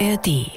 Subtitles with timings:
[0.00, 0.50] ARD.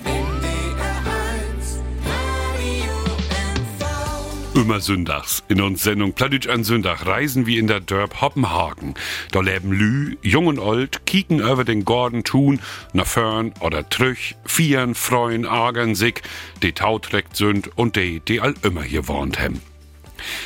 [4.56, 5.44] Immer sündags.
[5.48, 8.96] In uns Sendung Pladütsch an Sündach reisen wir in der Dörp Hoppenhagen.
[9.32, 12.60] Da leben Lü, jung und alt, kieken über den Gordon tun,
[12.94, 16.24] nach Fern oder Trüch, vieren, freuen, argern sich,
[16.64, 19.62] die tautreckt sind und die, die all immer hier wohnt hem.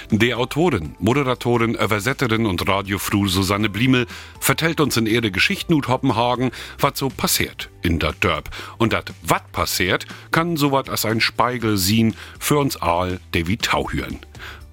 [0.09, 4.07] Die Autorin, Moderatorin, Übersetterin und Radiofru Susanne Bliemel
[4.39, 8.49] vertellt uns in ihre Geschichten ut Hoppenhagen, was so passiert in der Dörp.
[8.77, 13.47] Und dat wat passiert, kann so wat als ein Spiegel sehen für uns all, der
[13.47, 14.19] wie Tauhüren.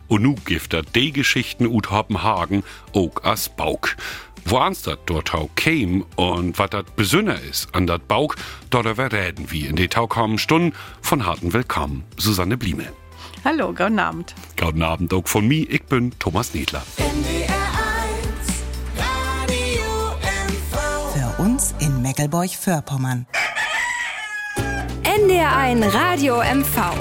[0.08, 3.96] Und nu gibt er die Geschichten ut Hoppenhagen ook as Bauk.
[4.44, 8.36] Wo ans dat dort Tau käm und wat dat besünner ist an dat Bauk,
[8.70, 12.90] dort wir reden wie in die taukamen Stunden von harten Willkommen, Susanne Bliemel.
[13.44, 14.34] Hallo, guten Abend.
[14.60, 16.82] Guten Abend auch von mir, ich bin Thomas Niedler.
[21.14, 23.26] Für uns in Meckelburg-Vorpommern.
[25.04, 26.94] NDR1 Radio MV.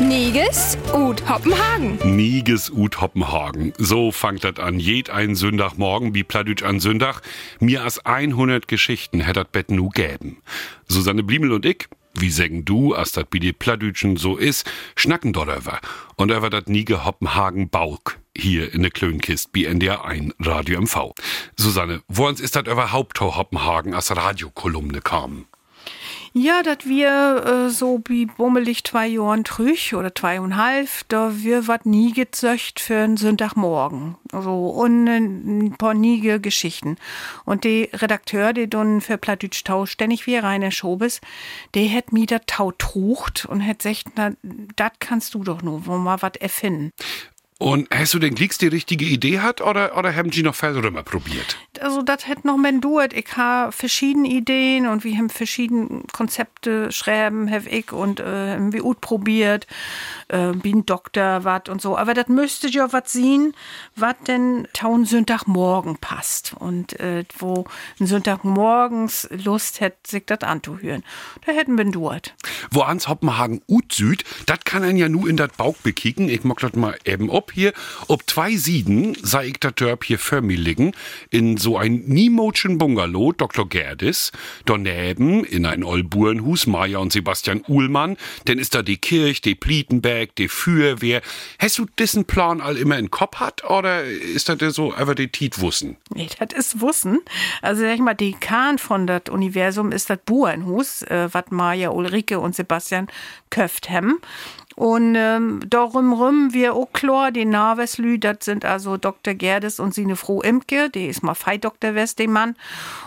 [0.00, 1.98] Niges und Hoppenhagen.
[2.16, 3.72] Niges ut Hoppenhagen.
[3.78, 4.80] So fangt das an.
[4.80, 7.20] Jed ein Sündagmorgen wie Pladütsch an Sündach.
[7.60, 10.38] Mir as 100 Geschichten hättet bet nu gäben.
[10.88, 14.64] Susanne Bliemel und ich, wie sägen du, as dat bi die Pladütschen so is,
[14.96, 15.80] schnacken darüber.
[16.16, 18.18] Und er war dat Nige Hoppenhagen Bauk.
[18.36, 21.12] Hier in der Klönkist bei NDR 1 Radio MV.
[21.56, 25.46] Susanne, wo uns ist dat überhaupt Hoppenhagen as Radiokolumne kam?
[26.36, 31.86] Ja, dat wir äh, so wie bummelig zwei Jahren trüch oder zweieinhalb, da wir wat
[31.86, 34.16] nie gezöcht für einen Sonntagmorgen.
[34.32, 36.96] So, und ein paar niege Geschichten.
[37.44, 41.20] Und die Redakteur, die dann für Plattdeutsch Tau ständig wie Rainer Schobes,
[41.74, 44.32] der hätt mir dat Tau trucht und hätt gesagt, na,
[44.74, 46.90] dat kannst du doch nur, wo mal wat erfinden.
[47.64, 50.90] Und hast du den Klicks die richtige Idee hat oder, oder haben Sie noch Felder
[50.90, 51.56] mal probiert?
[51.80, 53.14] Also, das hätte noch mehr dauert.
[53.14, 58.74] Ich habe verschiedene Ideen und wir haben verschiedene Konzepte schreiben, habe ich und äh, haben
[58.74, 59.66] wir probiert.
[60.28, 61.96] Äh, wie ein Doktor, was und so.
[61.96, 63.54] Aber das müsste ja was sehen,
[63.96, 66.54] was denn taun Sonntagmorgen passt.
[66.58, 67.64] Und äh, wo
[67.98, 71.02] ein Sonntagmorgens Lust hätte, sich das anzuhören.
[71.46, 72.34] Da hätten wir dort.
[72.70, 76.28] Wo ans Hoppenhagen Ut Süd, das kann ein ja nu in dat Bauch bekicken.
[76.28, 77.72] Ich mag das mal eben ob hier.
[78.08, 80.92] Ob zwei Sieden sei ich dat Dörp hier für mich liegen.
[81.30, 83.68] In so ein Niemotschen Bungalow, Dr.
[83.68, 84.32] Gerdis.
[84.66, 88.16] Daneben in ein Olburenhus, Maja und Sebastian Uhlmann.
[88.46, 91.22] Denn ist da die Kirche, die Plietenberg, die Feuerwehr.
[91.58, 95.28] Hast du diesen Plan all immer in Kopf hat oder ist das so einfach die
[95.28, 95.96] Tit wussen?
[96.14, 97.20] Nee, das ist Wussen.
[97.62, 101.90] Also sag ich mal, die Kahn von das Universum ist das Burenhus, äh, was Maja,
[101.90, 103.08] Ulrike und Sebastian
[103.50, 104.18] köft hem.
[104.76, 109.34] Und ähm, darum rum wir auch klar, die Naveslü, das sind also Dr.
[109.34, 112.56] Gerdes und seine Frau Imke, die ist mal Feidoktor West, den Mann,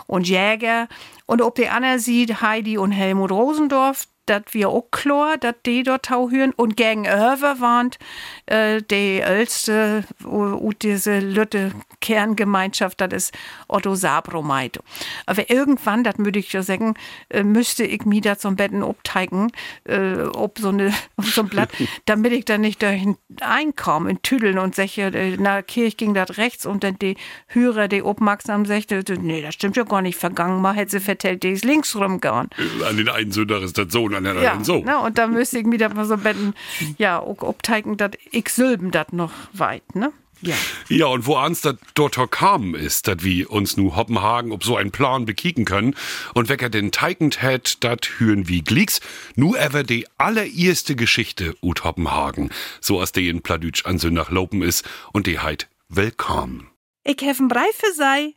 [0.06, 0.88] und Jäger.
[1.26, 5.82] Und ob die Anna sieht, Heidi und Helmut Rosendorf, dat wir auch klar, dat die
[5.82, 7.98] dort tauhören und gegen Över warnt,
[8.46, 13.34] äh, die älteste und diese Lütte Kerngemeinschaft, das ist
[13.66, 14.78] Otto Sabromeit.
[15.26, 16.94] Aber irgendwann, das würde ich ja sagen,
[17.28, 19.50] äh, müsste ich mir da zum Betten obteigen,
[19.84, 21.70] äh, ob so eine, ob so ein Blatt,
[22.06, 26.36] damit ich da nicht dahin einkomme, in Tüdeln und sage, äh, na, Kirch ging das
[26.38, 27.16] rechts und dann die
[27.48, 31.42] Hörer, die aufmerksam sagte, nee, das stimmt ja gar nicht, vergangen mal hätte sie vertellt,
[31.42, 32.50] die ist links rumgegangen.
[32.88, 34.82] An den einen Sünder ist das so und an den Ja, anderen so.
[34.84, 36.54] na, und da müsste ich mir da mal so betten,
[36.98, 40.12] ja, auch obteigen, dass ich Sylben das noch weit, ne?
[40.40, 40.54] Ja.
[40.88, 44.76] Ja, und wo ans dat dort kam ist, dat wie uns nu Hoppenhagen ob so
[44.76, 45.96] ein Plan bekicken können.
[46.32, 49.00] Und wecker den teigend hätt, dat hüren wie Glicks,
[49.34, 52.50] nu ever die allererste Geschichte ut Hoppenhagen,
[52.80, 56.70] so as die in Pladütsch an Sündach lopen ist und die heit Willkommen.
[57.02, 58.34] Ich heffen Brei für sei.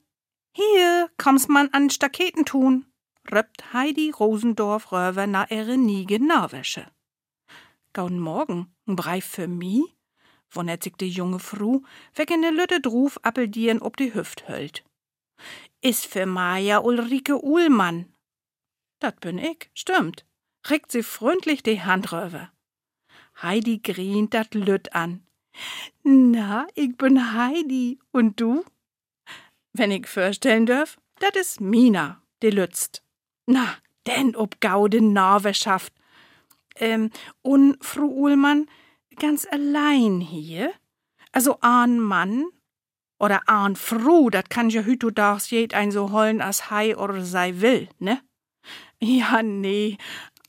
[0.53, 2.85] Hier kommst man an Staketen tun,
[3.29, 6.91] röppt Heidi Rosendorf Röver na ihre Niege Nawäsche.
[7.93, 9.83] Gaun Morgen, ein Brei für mi?
[10.49, 11.81] wundert sich die junge Fru,
[12.15, 14.83] weg in de Lütte druf Appeldieren ob die Hüft höllt.
[15.81, 18.13] Is für Maja Ulrike Uhlmann.
[18.99, 20.25] Dat bin ich, stimmt.
[20.69, 22.51] Rickt sie freundlich die Hand röver.
[23.41, 25.25] Heidi grient dat Lütt an.
[26.03, 27.99] Na, ich bin Heidi.
[28.11, 28.63] Und du?
[29.73, 33.03] Wenn ich vorstellen dürf, dat is Mina, die lützt.
[33.46, 33.76] Na,
[34.08, 35.93] denn ob gaude Norweschaft.
[36.76, 37.11] Ähm,
[37.41, 38.67] und Fru Uhlmann,
[39.20, 40.73] ganz allein hier?
[41.32, 42.46] Also ein Mann
[43.20, 47.61] oder ein Fru, dat kann ja hütudachs jed ein so hollen as hei oder sei
[47.61, 48.22] will, ne?
[48.99, 49.97] Ja, nee,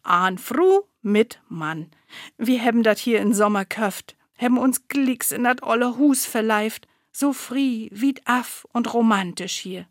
[0.02, 1.90] ein Fru mit Mann.
[2.36, 6.86] Wir haben dat hier in Sommer köft, haben uns Glicks in dat olle Hus verleift,
[7.12, 9.86] so fri, wie af und romantisch hier.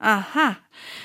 [0.00, 0.56] Aha.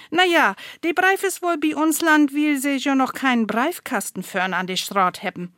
[0.10, 0.56] Na ja,
[0.86, 4.68] die Breif ist wohl bei uns Land, weil sie ja noch keinen Breifkasten fern an
[4.68, 5.54] die Straat haben.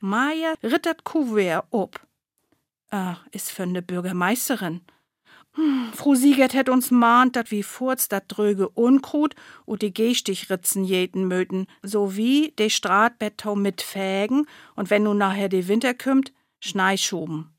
[0.00, 1.98] Maja rittert Kuvert ob.
[2.90, 4.82] Ah, ist für ne Bürgermeisterin.
[5.54, 9.34] Hm, Frau Siegert hätt uns mahnt, dat wie furz dat dröge Unkrut
[9.64, 15.68] und die Gehstichritzen jeden möten, sowie de Straatbettau mit Fägen und wenn nun nachher de
[15.68, 17.50] Winter kümmt, Schneischuben.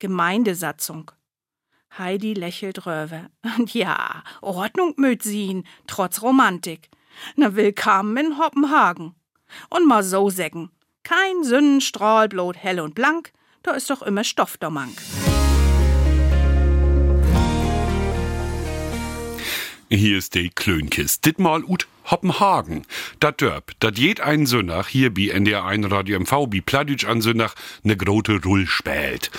[0.00, 1.12] Gemeindesatzung.
[1.98, 3.28] Heidi lächelt röwe.
[3.72, 6.88] Ja, Ordnung möt sien, trotz Romantik.
[7.36, 9.14] Na willkommen in Hoppenhagen.
[9.68, 10.70] Und mal so sägen.
[11.02, 14.96] Kein Sünnenstrahl, blot hell und blank, da ist doch immer Stoff der Mank.
[19.90, 21.26] Hier ist die Klönkist.
[21.26, 22.86] Ditmal ut Hoppenhagen.
[23.20, 27.54] Dat Dörp, dat jed ein Sünnach hier bi NDR1 Radio MV bi Pladütsch an Sünnach
[27.82, 29.30] ne grote Rull spät.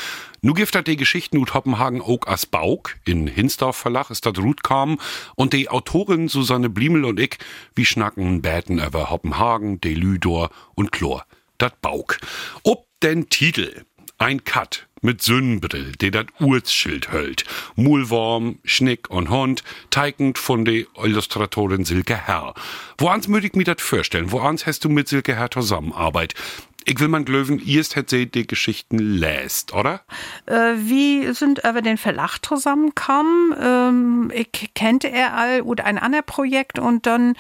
[0.46, 2.98] Nu gift dat die Geschichten ut Hoppenhagen ook as Bauk.
[3.06, 5.00] In Hinsdorf Verlag ist dat Ruth kam
[5.36, 7.38] und die Autorin Susanne Bliemel und ich,
[7.76, 11.26] wie schnacken bäten über Hoppenhagen, de Lüdor und Chlor.
[11.58, 12.18] Dat Bauk.
[12.64, 13.86] Ob den Titel.
[14.18, 17.46] Ein Kat mit Sündenbrill, der dat Urzschild höllt.
[17.76, 22.54] Mulworm, Schnick und Hund, teigend von der Illustratorin Silke Herr.
[22.98, 24.32] Woans möchte ich mir dat vorstellen?
[24.32, 26.36] Woans hast du mit Silke Herr zusammenarbeit?
[26.86, 30.02] Ich will man glöwen, erst hätt sie die Geschichten läst, oder?
[30.46, 33.56] Äh, wie sind über den Verlag zusammengekommen?
[33.60, 37.36] Ähm, ich kannte er all und ein anderes Projekt und dann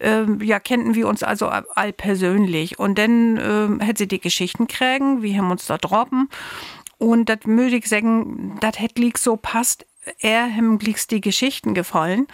[0.00, 5.22] ähm, ja kennten wir uns also all persönlich und dann ähm, sie die Geschichten kriegen,
[5.22, 6.28] wir haben uns da droppen
[6.98, 9.86] und das möchte ich sagen, das hätte so passt
[10.20, 12.26] er hem glicks die Geschichten gefallen.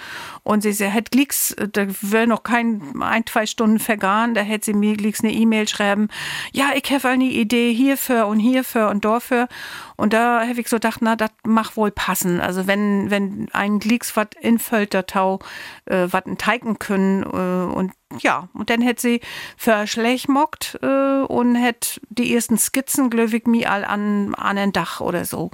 [0.42, 4.66] Und sie sie hätt glicks da wäre noch kein ein zwei Stunden vergangen da hätte
[4.66, 6.08] sie mir glicks eine E-Mail schreiben.
[6.52, 9.48] Ja ich habe eine Idee hierfür und hierfür und dafür.
[9.96, 12.40] Und da habe ich so gedacht na das mach wohl passen.
[12.40, 15.40] Also wenn wenn ein glicks wat in Völtertau
[15.86, 19.20] äh, wat teigen können äh, und ja, und dann hätte sie
[19.56, 25.24] verschlechtmockt äh, und hätte die ersten Skizzen, glöwig mir all an, an ein Dach oder
[25.24, 25.50] so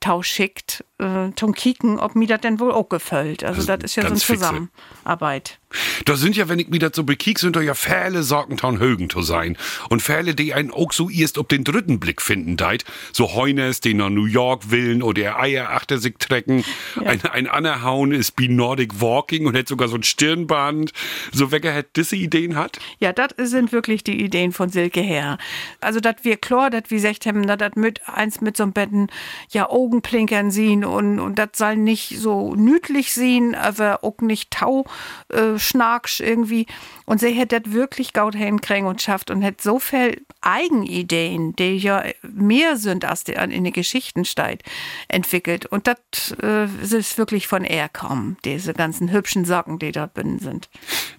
[0.00, 3.42] Tau schickt, äh, zum Kicken, ob mir das denn wohl auch gefällt.
[3.44, 5.58] Also, das ist ja so eine Zusammenarbeit.
[6.04, 9.10] Da sind ja, wenn ich mir das so bekiek, sind da ja Fälle Sorgentown Högen
[9.10, 9.56] zu sein.
[9.88, 12.84] Und Fälle, die einen auch so erst ob den dritten Blick finden deit.
[13.12, 16.64] So Heunes, die nach New York willen oder Eier achter sich trecken.
[16.96, 17.02] Ja.
[17.02, 20.92] Ein, ein Annerhauen ist wie Nordic Walking und hat sogar so ein Stirnband.
[21.32, 22.78] So wer hat diese Ideen hat?
[22.98, 25.38] Ja, das sind wirklich die Ideen von Silke her.
[25.80, 29.08] Also, dass wir klar, dass wir haben, dass mit eins mit so einem Betten,
[29.50, 34.84] ja, Augenplinkern sehen und, und das soll nicht so nütlich sehen, aber auch nicht tau,
[35.28, 36.66] äh, schnarksch irgendwie.
[37.08, 41.78] Und sie hätte das wirklich gaut hinkriegen und schafft und hätte so viel Eigenideen, die
[41.78, 44.62] ja mehr sind, als die in den Geschichten steht,
[45.08, 45.64] entwickelt.
[45.64, 50.38] Und das äh, ist wirklich von er kommen, diese ganzen hübschen Socken, die dort drin
[50.38, 50.68] sind.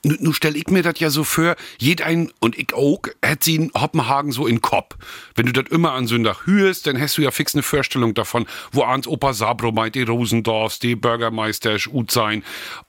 [0.04, 3.46] Nun nu stell ich mir das ja so vor, jed ein und ich auch, hätte
[3.46, 4.96] sie in Hoppenhagen so in Kopf.
[5.34, 8.46] Wenn du das immer an Sündach hörst, dann hast du ja fix eine Vorstellung davon,
[8.72, 12.44] wo ans Opa Sabro meint, die Rosendorfs, die Bürgermeister, Ut sein.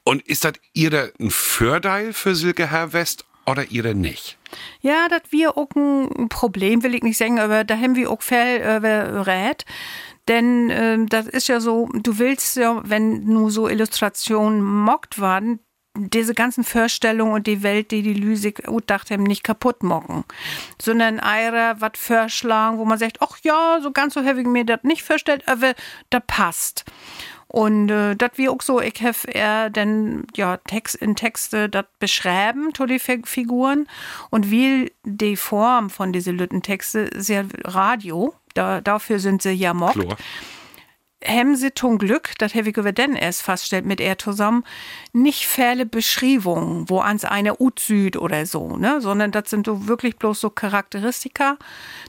[0.05, 4.39] Und ist das ihre ein Vorteil für Silke Herr West oder ihre nicht?
[4.81, 8.23] Ja, das wir auch ein Problem, will ich nicht sagen, aber da haben wir auch
[8.23, 9.65] viel äh, Rät.
[10.29, 15.61] Denn äh, das ist ja so, du willst ja, wenn nur so Illustrationen mockt waren,
[15.97, 20.25] diese ganzen Vorstellungen und die Welt, die die Lüsig dachte, nicht kaputt mocken,
[20.81, 24.81] sondern einer was vorschlagen, wo man sagt, ach ja, so ganz so ich mir das
[24.83, 25.75] nicht vorstellt, aber
[26.11, 26.85] das passt.
[27.51, 31.85] Und äh, das wie auch so, ich habe er denn ja Text in Texte das
[31.99, 33.89] beschreiben, to die Figuren
[34.31, 39.99] und wie die Form von diese Lüttentexte sehr Radio, da, dafür sind sie ja mockt.
[39.99, 40.17] Klar
[41.55, 44.65] sie zum Glück, das habe ich über den erst feststellt mit er zusammen,
[45.13, 49.87] nicht viele Beschreibungen, wo ans eine Ut Süd oder so, ne, sondern das sind so
[49.87, 51.59] wirklich bloß so Charakteristika.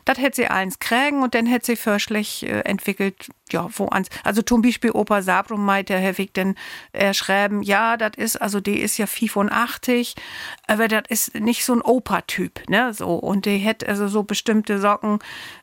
[0.05, 4.10] Das hätte sie eins kriegen und dann hätte sie förschlich äh, entwickelt, ja, wo ans,
[4.24, 6.55] also zum Beispiel Opa Sabrum meint der Weg denn
[6.91, 10.15] er schreiben, ja, das ist, also die ist ja 85,
[10.67, 14.79] aber das ist nicht so ein Opa-Typ, ne, so, und die hätte also so bestimmte
[14.79, 15.20] Socken,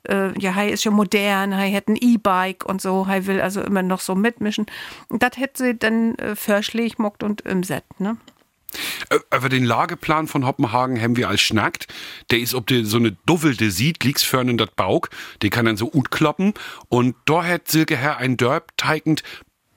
[0.09, 3.63] äh, ja, er ist ja modern, er hat ein E-Bike und so, er will also
[3.63, 4.67] immer noch so mitmischen.
[5.11, 8.17] Das hätte sie dann äh, verschlägt, mockt und im Set, ne.
[9.35, 11.87] Über den Lageplan von Hoppenhagen haben wir als schnackt.
[12.31, 15.07] Der ist, ob der so eine Duffelte sieht, liegt's fern in dat Bauch.
[15.43, 16.55] Der kann dann so gut kloppen.
[16.89, 19.23] Und da hat Silke Herr ein Dörp teigend,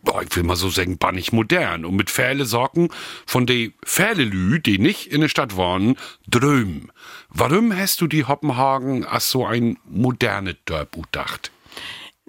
[0.04, 1.86] boah, ich will mal so sagen, bannig modern.
[1.86, 2.90] Und mit Pfähle Sorgen
[3.26, 5.96] von de Pfählelü, die nicht in der Stadt waren,
[6.28, 6.92] dröm.
[7.30, 11.52] Warum hast du die Hoppenhagen als so ein moderne Dörp gedacht?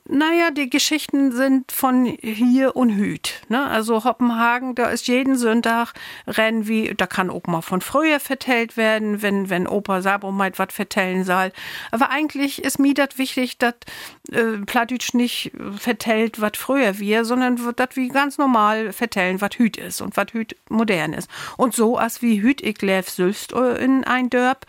[0.08, 3.40] Naja, die Geschichten sind von hier und hüt.
[3.48, 3.64] Ne?
[3.64, 5.92] Also Hoppenhagen, da ist jeden Sonntag
[6.26, 10.50] Rennen wie, da kann auch mal von früher vertellt werden, wenn, wenn Opa Sabo mal
[10.56, 11.52] was vertellen soll.
[11.92, 13.74] Aber eigentlich ist mir das wichtig, dass
[14.32, 19.76] äh, Plattdeutsch nicht vertellt, was früher wir, sondern das wie ganz normal vertellen, was hüt
[19.76, 21.30] ist und was hüt modern ist.
[21.56, 24.66] Und so als wie hüt ich lef sülst äh, in ein Dörp,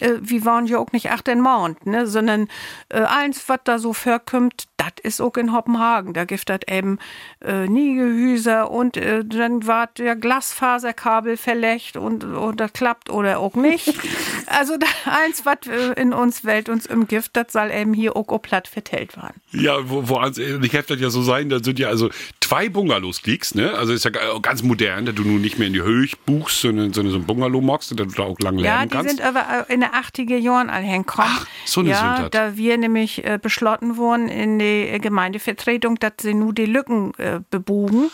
[0.00, 2.48] äh, wir waren ja auch nicht acht in Mount, ne, sondern
[2.88, 6.14] äh, eins, was da so vorkommt, das ist auch in Hoppenhagen.
[6.14, 6.98] Da gibt das eben
[7.40, 13.54] äh, Niegehüser und äh, dann war der Glasfaserkabel verlegt und, und das klappt oder auch
[13.54, 13.94] nicht.
[14.46, 18.16] also da, eins, was äh, in uns Welt uns im Gift, das soll eben hier
[18.16, 19.40] auch, auch platt vertellt werden.
[19.52, 22.10] Ja, wo, wo ich heftet ja so sein, da sind ja also
[22.40, 23.72] zwei Bungalows kriegst, ne?
[23.74, 26.92] Also ist ja ganz modern, dass du nun nicht mehr in die Höhe buchst, sondern,
[26.92, 28.94] sondern so ein Bungalow magst, dass du da auch lang lernen kannst.
[28.94, 31.30] Ja, die sind aber in den 80er Jahren all hingekommen.
[31.32, 32.34] Ach, so eine Ja, Sündert.
[32.34, 37.40] da wir nämlich äh, beschlossen wurden in die Gemeindevertretung, dass sie nur die Lücken äh,
[37.50, 38.10] bebugen.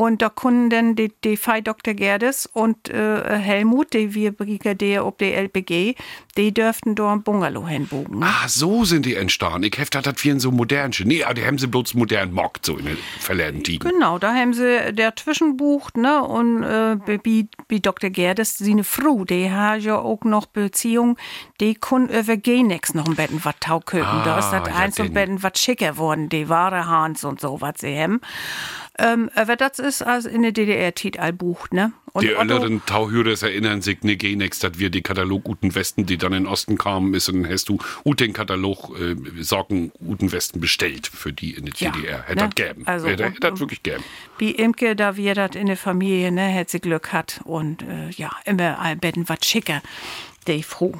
[0.00, 1.92] Und da konnten dann die, die Fei Dr.
[1.92, 5.94] Gerdes und äh, Helmut, die wir Brigadier ob die LPG,
[6.38, 8.22] die dürften da ein Bungalow hinbogen.
[8.22, 9.64] Ah, so sind die entstanden.
[9.64, 10.92] Ich heftet das wie in so modern.
[11.04, 13.90] Nee, die haben sie bloß modern mockt, so in den verlernten Tigen.
[13.90, 18.08] Genau, da haben sie der Zwischenbucht, ne, und äh, wie, Dr.
[18.08, 21.18] Gerdes, seine Frau, die hat ja auch noch Beziehung,
[21.60, 24.06] die kun über Genex noch ein Betten wat tau köpen.
[24.06, 27.40] Ah, da ist das ja, eins und Betten wat schicker worden, die wahre Hans und
[27.40, 28.20] so, was sie haben.
[28.98, 31.92] Ähm, aber das ist also in der DDR-Tit all bucht, ne?
[32.12, 36.18] Und Die älteren Tauhürers erinnern sich ne Genex, dass wir die Katalog Uten Westen, die
[36.18, 39.92] dann in den Osten kamen, ist und dann hast du ut den Katalog äh, Sorgen
[40.00, 42.22] Uten Westen bestellt für die in der Ja, DDR.
[42.24, 42.48] Hätte ne?
[42.48, 42.86] das gäben.
[42.86, 44.02] Also, Hätte das wirklich gäben.
[44.38, 48.10] wie Imke, da wir das in der Familie, ne, hätte sie Glück hat und äh,
[48.10, 49.80] ja, immer all Betten wat schicker,
[50.48, 50.94] die froh.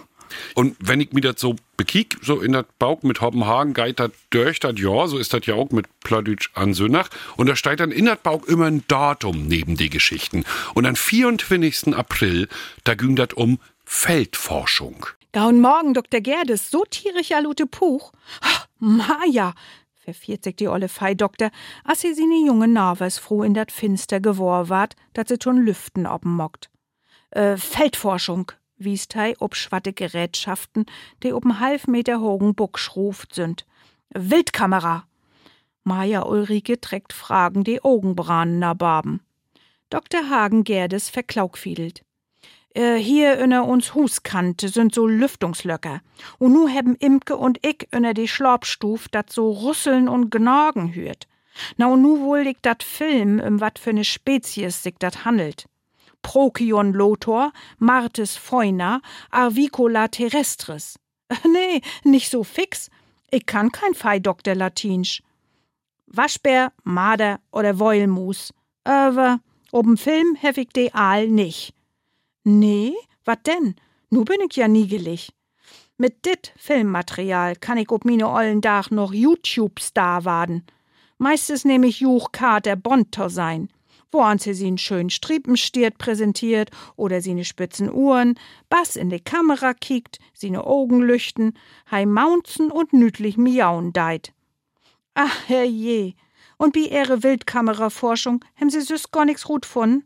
[0.55, 4.11] Und wenn ich mir das so bekiek, so in das Bauch mit Hoppenhagen, geht das
[4.31, 7.09] durch das Jahr, so ist das ja auch mit Plattdeutsch an Sönnach.
[7.37, 10.45] Und da steht dann in das Bauch immer ein Datum neben die Geschichten.
[10.75, 11.95] Und am 24.
[11.95, 12.49] April,
[12.85, 15.07] da ging das um Feldforschung.
[15.33, 16.21] Gaun Morgen, Dr.
[16.21, 18.13] Gerdes, so tierisch alute Puch.
[18.41, 19.55] Ah, Maja,
[20.01, 21.51] verfiert sich die olle Fei-Doktor,
[21.85, 26.07] als sie seine junge Narves froh in dat Finster gewor ward, dat sie schon Lüften
[26.07, 26.69] oben mockt.
[27.31, 30.87] Äh, Feldforschung, wies hei ob schwatte Gerätschaften,
[31.23, 33.67] die ob'n halb Meter hohen Buck schruft sind.
[34.11, 35.05] Wildkamera.
[35.85, 39.21] Maja Ulrike trägt Fragen, die Augenbranen nabarben.
[39.89, 40.29] Dr.
[40.29, 42.03] Hagen Gerdes verklaugfiedelt.
[42.75, 46.01] Äh, hier inner uns Huskante sind so Lüftungslöcker.
[46.39, 51.27] Und nu haben Imke und ich inner die Schlobstuf dat so rüsseln und gnagen hört.
[51.77, 55.67] Na und nu wohl ich dat Film, im wat für ne Spezies sich dat handelt.
[56.23, 59.01] Prokion lotor, Martes fauna,
[59.31, 60.99] Arvicola terrestris.
[61.45, 62.91] nee, nicht so fix.
[63.31, 65.23] Ich kann kein Feidoktor Latinsch.
[66.07, 68.53] Waschbär, Marder oder Wollmus.
[68.85, 69.41] Aber
[69.73, 71.73] ob'n Film hef ich de Aal nicht.
[72.45, 73.77] Nee, wat denn?
[74.11, 75.33] Nu bin ich ja niegelig.
[75.97, 80.65] Mit dit Filmmaterial kann ich ob mine ollen Dach noch YouTube-Star werden.
[81.19, 83.69] Meistens nehm ich Juch Kater Bonter sein.
[84.13, 88.35] Wo an sie sie schön Striepenstiert präsentiert oder sie ne spitzen Uhren,
[88.69, 91.57] Bass in die Kamera kiekt, sie ne Augen lüchten,
[91.91, 94.33] hei maunzen und nütlich miauen deit.
[95.15, 96.15] Ach, herrje.
[96.57, 100.03] Und wie ihre Wildkameraforschung, haben sie süß gar nix gut von?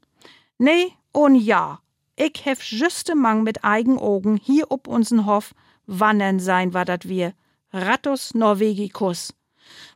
[0.59, 1.81] Nee und ja.
[2.17, 5.55] Ich hef juste Mang mit eigen Augen hier ob unsen Hof
[5.87, 7.33] wandern sein war dat wir.
[7.73, 9.35] Rattus Norvegicus.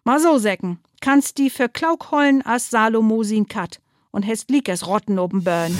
[0.03, 5.19] Mal so säcken, kannst die für Klauk hollen as Salomosin kat und hast Likes Rotten
[5.19, 5.77] oben Burn.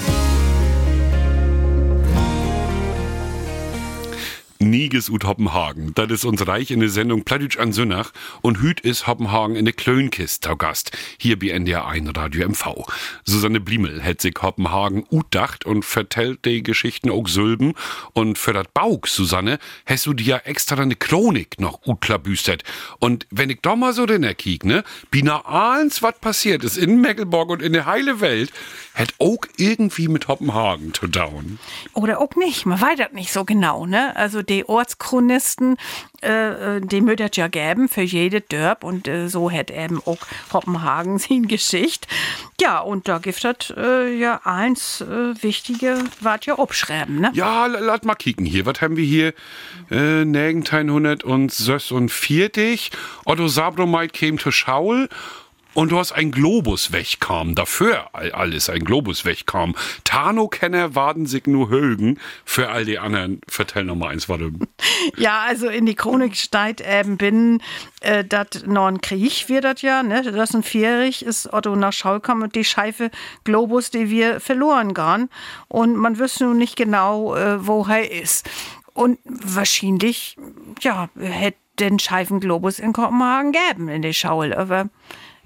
[4.61, 5.93] Nieges ut Hoppenhagen.
[5.95, 8.13] Das ist uns reich in der Sendung Plattdeutsch an Sünnach
[8.43, 10.91] und Hüt ist Hoppenhagen in der Klönkist zu Gast.
[11.19, 12.85] Hier bei NDR 1 Radio MV.
[13.25, 17.75] Susanne Bliemel hat sich Hoppenhagen utdacht und vertellt die Geschichten auch Sülben.
[18.15, 22.65] Und für das Baug, Susanne, hast du dir ja extra eine Chronik noch utklabüstert.
[22.99, 27.01] Und wenn ich da mal so den kiek, ne, bina eins, was passiert ist in
[27.01, 28.53] Mecklenburg und in der heile Welt,
[28.95, 31.61] hat auch irgendwie mit Hoppenhagen zu tun.
[31.93, 34.17] Oder auch nicht, man weiß das nicht so genau, ne?
[34.17, 35.77] Also die Ortschronisten,
[36.23, 40.19] äh, äh, die mödet ja gäben für jede Dörp und äh, so hätt eben auch
[40.53, 42.09] Hoppenhagen sin Geschicht.
[42.61, 47.31] Ja, und da gibt es äh, ja eins äh, Wichtige, wart ja abschreiben, ne?
[47.35, 48.67] Ja, lass mal kicken hier.
[48.67, 49.33] Was haben wir hier?
[49.91, 52.91] Äh, 1946.
[53.25, 55.09] Otto Sabromeit käme zu Schaul
[55.75, 59.75] und du hast ein Globus wegkam, dafür alles ein Globus wegkam.
[60.05, 64.51] Tano-Kenner warten sich nur Högen, für all die anderen, vertell noch mal eins, warte.
[65.17, 67.63] Ja, also in die Chronik steigt eben bin,
[68.01, 70.23] äh, dat ein Krieg wird das ja, ne?
[70.23, 73.11] Das ein Vierig ist Otto nach Schaulkam und die Scheife
[73.45, 75.31] Globus, die wir verloren gehen.
[75.69, 78.49] Und man wüsste nun nicht genau, äh, wo er ist.
[78.93, 80.37] Und wahrscheinlich,
[80.81, 84.89] ja, hätte den Scheifen Globus in Kopenhagen geben in die Schaul, aber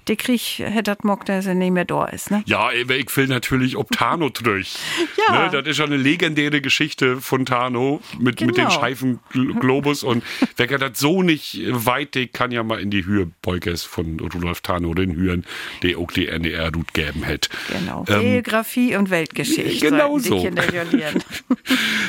[0.07, 2.31] der Krieg hätte mockt, dass er nicht mehr da ist.
[2.31, 2.43] Ne?
[2.45, 4.75] Ja, ich will natürlich ob Tano durch.
[5.29, 5.45] Ja.
[5.45, 8.69] Ne, das ist ja eine legendäre Geschichte von Tano mit, mit den Genau.
[8.71, 10.03] Scheifen Gl- Globus.
[10.03, 10.21] Und
[10.57, 14.19] wer kann das so nicht weit, der kann ja mal in die Höhe Beugers von
[14.19, 15.45] Rudolf Tano den Hören,
[15.81, 17.49] der auch die NDR-Dut geben hätte.
[17.71, 18.03] Genau.
[18.09, 19.89] Ähm, Geografie und Weltgeschichte.
[19.91, 20.45] genau so.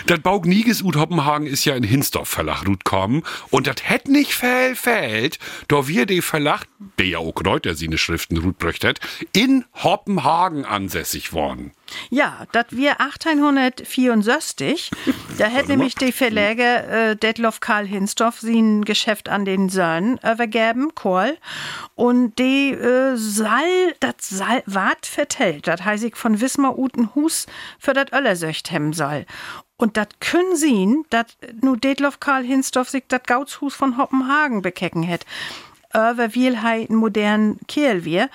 [0.06, 3.22] Das Baug Niges ut Hoppenhagen ist ja in Hinsdorf Verlag Rut kommen.
[3.50, 6.64] Und das hätt nicht fehl fällt, da wir die Verlag,
[6.98, 9.00] der ja auch Kreut, der seine Schriften Rut bröchtet,
[9.33, 11.73] in Hoppenhagen ansässig worden.
[12.11, 14.91] Ja, das wir 1864,
[15.38, 20.95] da hat nämlich die Verleger äh, Detloff Karl Hinsdorf sein Geschäft an den Söhnen übergeben,
[20.95, 21.37] Kohl.
[21.95, 27.47] Und die äh, Sall, das ward vertellt, das heißt ich von Wismar Uten Hus
[27.79, 29.26] für das Öllersöcht hem soll.
[29.76, 35.03] Und das können sie, dat nu Detloff Karl Hinsdorf sich das Gautshus von Hoppenhagen bekecken
[35.03, 35.26] hätt.
[35.96, 38.28] Över will hij een modern Kerl wir,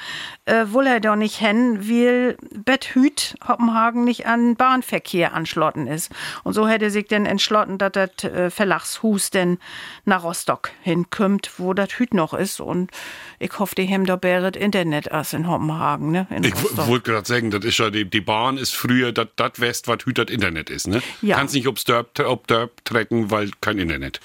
[0.46, 6.12] äh, will er doch nicht hen, will Betthüt Hoppenhagen nicht an Bahnverkehr anschlotten ist.
[6.44, 9.60] Und so hätte sich denn entschlossen, dass das äh, Verlagshus denn
[10.06, 12.62] nach Rostock hinkommt, wo das Hüt noch ist.
[12.62, 12.92] Und
[13.40, 16.28] ich hoffe, die haben da bäret Internet as in Hoppenhagen, ne?
[16.30, 19.88] In Ich wollte gerade sagen, das ist ja die, die Bahn ist früher das West,
[19.88, 21.02] was heute das Internet ist, ne?
[21.22, 21.36] Ja.
[21.36, 24.22] Kannst nicht ob's Dörp, ob Dörp trecken, weil kein Internet.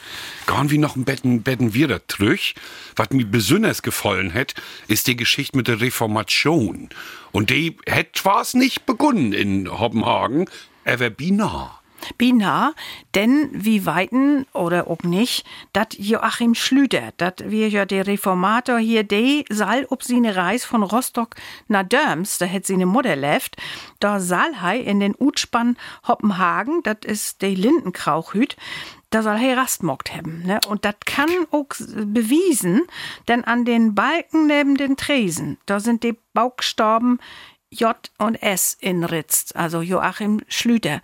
[0.46, 2.54] Garn wie noch ein Betten, Betten wir da trüch.
[2.96, 4.54] Was mir besonders gefallen hat,
[4.88, 6.88] ist die Geschichte mit der Reformation.
[7.32, 10.46] Und die hätt was nicht begonnen in Hoppenhagen,
[10.84, 11.80] aber binar.
[12.18, 12.74] Bina,
[13.14, 19.04] denn wie weiten oder ob nicht, dat Joachim Schlüter, dat wir ja der Reformator hier,
[19.04, 21.34] de sal ob seine Reis von Rostock
[21.68, 23.56] nach Dörms, da hätt seine Mutter left,
[24.00, 25.76] da sal hei in den Utspann
[26.06, 28.56] Hoppenhagen, dat is de Lindenkrauchhüt,
[29.14, 30.42] da soll er Rastmockt haben.
[30.44, 30.58] Ne?
[30.66, 32.82] Und das kann auch bewiesen,
[33.28, 37.20] denn an den Balken neben den Tresen, da sind die Bauchstaben
[37.70, 41.00] J und S inritzt, also Joachim Schlüter.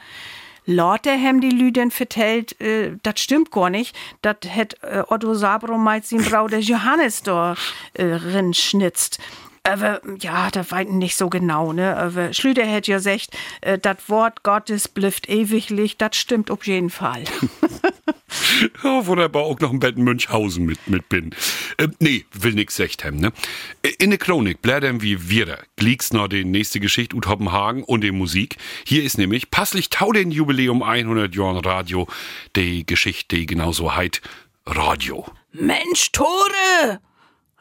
[0.66, 3.96] Lauter haben die Lüden vertellt, äh, das stimmt gar nicht.
[4.22, 7.54] Das hätt äh, Otto Sabro meint sein Bruder Johannes da
[7.94, 9.20] äh, rin schnitzt.
[9.62, 11.96] Aber ja, das war nicht so genau, ne?
[11.96, 16.90] Aber Schlüter hätte ja gesagt, äh, das Wort Gottes blüfft ewiglich, das stimmt auf jeden
[16.90, 17.24] Fall.
[18.82, 21.34] Ja, wunderbar, auch noch ein Betten Münchhausen mit, mit bin.
[21.76, 23.32] Äh, nee, will nix secht haben, ne?
[23.82, 28.02] Äh, In der Chronik blättern wie wir Glieks noch die nächste Geschichte ut Hoppenhagen und
[28.02, 28.56] die Musik.
[28.86, 32.06] Hier ist nämlich passlich tau den Jubiläum 100 Jahren Radio,
[32.56, 34.20] die Geschichte, die genauso heit
[34.66, 35.26] Radio.
[35.52, 37.00] Mensch, Tore!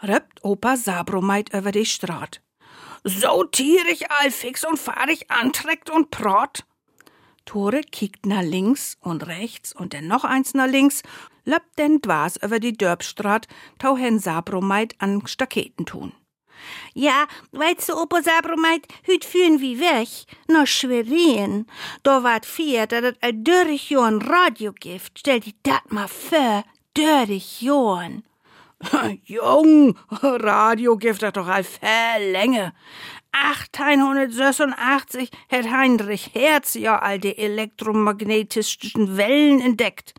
[0.03, 2.41] röpt Opa Sabromeit über die Straat.
[3.03, 6.65] So tierig allfix und fahrig antreckt und prot.
[7.49, 11.01] Tore kickt nach links und rechts und dann noch eins nach links,
[11.45, 13.47] löppt denn dwas über die Dörbstraat,
[13.79, 16.11] tau hen Sabromeit an Staketen tun.
[16.93, 20.09] Ja, weißt du, Opa Sabromeit, hüt führen wie weg,
[20.47, 21.65] nach Schwerin.
[22.03, 25.17] Da wart vier, da dat ein dörrig Jorn Radio gibt.
[25.17, 28.21] Stell dir dat mal vor, dörrig Jorn.
[29.25, 32.73] Jung, Radiogift hat doch all Verlänge.
[33.31, 40.13] 1886 hat Heinrich Herz ja all die elektromagnetischen Wellen entdeckt.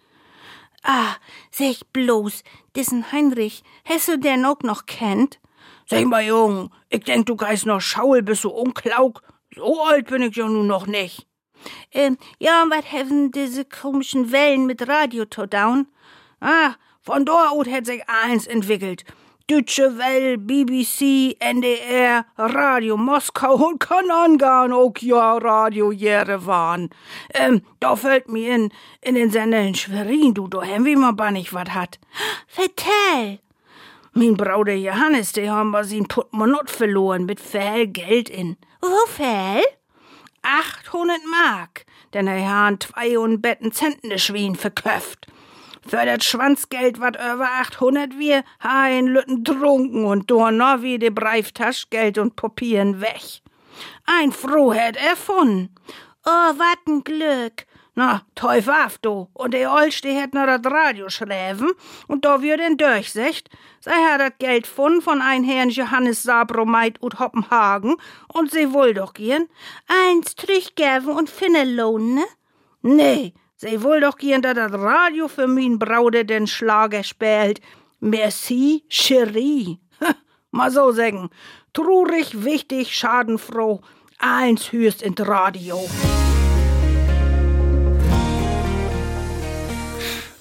[0.83, 1.17] Ah,
[1.51, 2.43] sag bloß,
[2.77, 5.41] diesen Heinrich, hast du denn auch noch kennt?
[5.87, 9.23] Sag mal, Jung, ich denk, du geist noch Schaul, bist du unklaug.
[9.55, 11.27] So alt bin ich ja nun noch nicht.
[11.93, 15.47] Ähm, ja, was haben diese komischen Wellen mit Radio to?
[16.41, 19.05] Ah, von dort hat sich eins entwickelt.
[19.51, 26.89] Deutsche Welle, BBC, NDR, Radio Moskau und kann angehen, ja Radio Jerewan.
[27.35, 31.15] Ähm, da fällt mir in, in den Sender in Schwerin, du, da haben wir mal
[31.15, 31.99] bannig wat hat.
[32.47, 33.41] Vertell!
[34.13, 38.57] Mein Bruder Johannes, der haben wir sein Portemonnaie verloren mit viel Geld in.
[38.81, 39.65] Wo viel?
[40.43, 45.27] 800 Mark, denn er haben zwei und betten Zenten Schwein verköpft.
[45.91, 51.01] Für das Schwanzgeld, wat über 800 wir, ha in Lütten trunken und do noch wie
[51.01, 53.43] de Breiftasch Geld und Papieren weg.
[54.07, 55.75] Ein Frohheit erfunden.
[56.25, 57.67] Oh, wat ein Glück.
[57.97, 59.31] Na, Teufel auf, du.
[59.33, 61.73] Und der Olsch, die hätt noch das Radio schräven
[62.07, 63.51] und da wird denn durchsicht.
[63.81, 67.97] Sei hat das Geld von von ein Herrn Johannes Sabromeit ut Hoppenhagen
[68.33, 69.49] und sie wohl doch gehen.
[69.89, 70.37] Eins
[70.77, 72.25] gäven und finne lohnen, ne?
[72.83, 77.61] Nee, sie wohl doch gehen, da das Radio für min Braude den Schlager spielt.
[78.01, 79.79] Merci, Cherie.
[80.51, 81.31] Mal so sagen.
[81.73, 83.81] Trurig, wichtig, schadenfroh.
[84.19, 85.79] Eins hörst in Radio.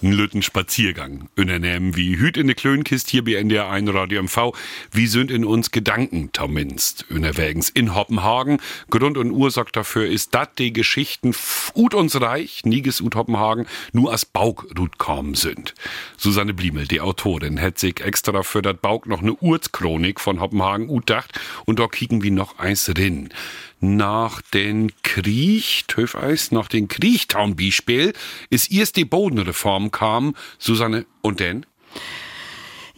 [0.02, 1.28] N Lütten Spaziergang.
[1.36, 4.54] Unternehmen wie Hüt in de Klönkist hier bei NDR 1 Radio MV.
[4.92, 7.06] Wie sind in uns Gedanken, Tauminst?
[7.10, 8.62] Unterwegs in Hoppenhagen.
[8.90, 11.36] Grund und Ursache dafür ist, dat die Geschichten
[11.76, 15.76] ut uns reich, nieges ut Hoppenhagen, nur als Baugrut kommen sind.
[16.16, 20.90] Susanne Bliemel, die Autorin, hat sich extra für dat Bauk noch ne Urzchronik von Hoppenhagen
[20.90, 23.34] utdacht und da kicken wir noch eins rin
[23.80, 28.14] nach den Krieg, Töfeis, nach den Kriechtown-Beispiel,
[28.50, 31.66] ist erst die Bodenreform kam, Susanne, und denn?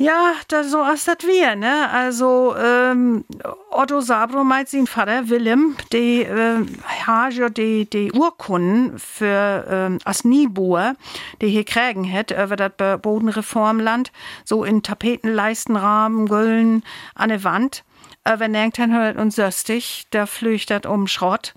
[0.02, 1.88] Ja, da so ist das wir, ne?
[1.92, 3.24] Also ähm,
[3.70, 6.66] Otto Sabro meint sein Vater Willem, die äh,
[7.06, 10.96] Hage die die Urkunden für ähm, as Niebuhr,
[11.40, 14.12] die hier kriegen hat über das Bodenreformland,
[14.44, 17.84] so in Tapetenleistenrahmen, Güllen an der Wand
[18.24, 21.54] wenn irgendwann hört und söstig, da flüchtet um Schrott,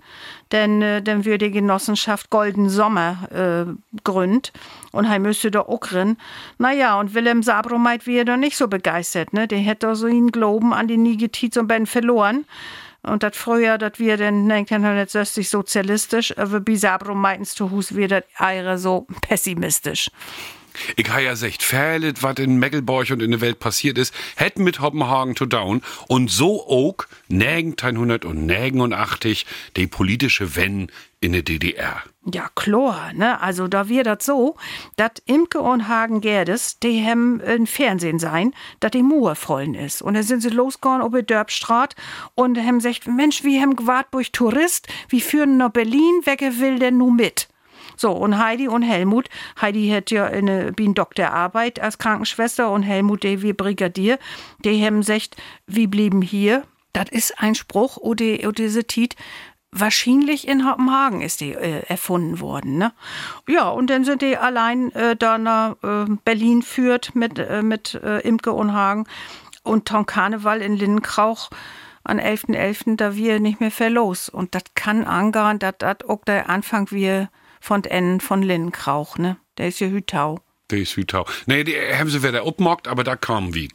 [0.51, 4.51] denn äh, dann würde die Genossenschaft Golden Sommer äh, gründ
[4.91, 6.17] und er müsste da auch rein.
[6.57, 9.47] Naja, und Willem Sabromeit wäre da nicht so begeistert, ne?
[9.47, 12.45] Der hätte so ihn Glauben an die Nigetits und Ben verloren.
[13.03, 14.17] Und das früher, das wir
[14.97, 20.09] jetzt söstig sozialistisch, aber bis Sabromeitens zu Hus wird das eire so pessimistisch.
[20.95, 24.63] Ich habe ja secht fählet, was in Meckelborch und in der Welt passiert ist, hätten
[24.63, 32.03] mit Hoppenhagen zu down und so auch nägen 1989 die politische Wenn in der DDR.
[32.31, 33.41] Ja, klar, ne?
[33.41, 34.55] Also da wir das so,
[34.95, 40.01] dass Imke und Hagen Gerdes, die haben im Fernsehen sein, dass die Mauer vollen ist.
[40.01, 41.95] Und dann sind sie losgegangen über Dörbstraat
[42.35, 46.79] und haben gesagt, Mensch, wie haben gewart durch Tourist, wie führen nach Berlin, wer will
[46.79, 47.47] denn nu mit?
[47.97, 49.29] So, und Heidi und Helmut,
[49.59, 54.19] Heidi hat ja eine bin Doktorarbeit als Krankenschwester und Helmut, der wie Brigadier,
[54.59, 56.63] die haben gesagt, wir blieben hier.
[56.93, 59.15] Das ist ein Spruch, oder, diese Tit,
[59.71, 62.77] wahrscheinlich in Hoppenhagen ist die äh, erfunden worden.
[62.77, 62.93] Ne?
[63.47, 67.95] Ja, und dann sind die allein äh, da nach äh, Berlin führt mit, äh, mit
[67.95, 69.05] äh, Imke und Hagen
[69.63, 71.49] und Tom Karneval in Lindenkrauch
[72.03, 74.29] an 11.11., .11., da wir nicht mehr verlos.
[74.29, 77.29] Und das kann angehen, dass das auch der Anfang wir
[77.65, 79.37] von N von Linnenkrauch, ne?
[79.57, 80.39] Der ist ja Hütau.
[80.71, 81.25] Der ist Hütau.
[81.45, 83.69] Nee, die haben sie wieder abmockt, aber da kam wie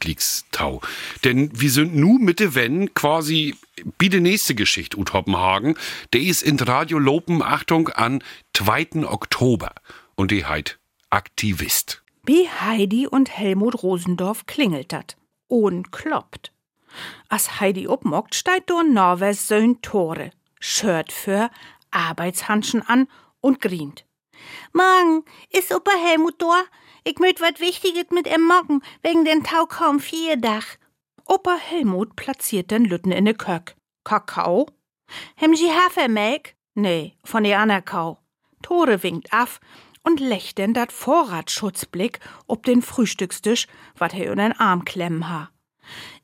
[0.51, 0.81] Tau.
[1.23, 3.55] Denn wir sind nu mit de Wenn quasi
[3.99, 5.75] wie die nächste Geschichte ut Hoppenhagen.
[6.13, 8.23] Der ist in Radio Lopen, Achtung, an
[8.53, 9.05] 2.
[9.07, 9.73] Oktober.
[10.15, 12.03] Und die heit Aktivist.
[12.25, 15.17] Wie Heidi und Helmut Rosendorf klingelt dat.
[15.47, 16.51] Und kloppt.
[17.29, 20.31] As Heidi obmockt, steigt do Norwes Söhn Tore.
[20.59, 21.49] Shirt für
[21.89, 23.07] Arbeitshanschen an
[23.41, 24.05] und grient.
[24.73, 26.63] Morgen ist Opa Helmut da.
[27.03, 30.77] Ich möcht wat Wichtiges mit em morgen, wegen den Tau kaum vier Dach.
[31.25, 33.75] Opa Helmut platziert den Lütten in de Köck.
[34.03, 34.67] Kakao?
[35.35, 36.55] Hem Sie Hafermelk?
[36.73, 38.17] Nee, von der Anerkau.
[38.61, 39.59] Tore winkt af
[40.03, 45.49] und lächeln dat Vorratsschutzblick ob den Frühstückstisch, wat er in den Arm klemmen ha.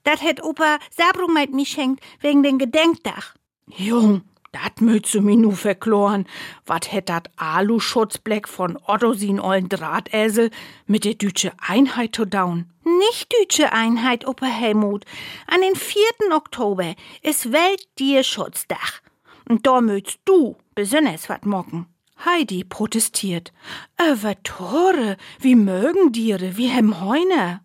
[0.03, 3.35] Dat hätt Opa Sabrum mit mi schenkt, wegen den Gedenkdach.
[3.67, 6.25] Jung, Dat mütze mi nu verkloren.
[6.65, 10.49] Wat hätt dat Aluschutzbleck von Otto sin ollen Drahtäsel
[10.85, 12.65] mit der dütsche Einheit to down?
[12.83, 15.05] Nicht dütsche Einheit, Opa Helmut.
[15.47, 16.01] An den 4.
[16.31, 19.01] Oktober ist Welttierschutzdach.
[19.49, 21.85] Und da möchtst du besonders wat mocken.
[22.25, 23.53] Heidi protestiert.
[23.97, 27.61] Aber Tore, wie mögen Diere, wie hem Heune.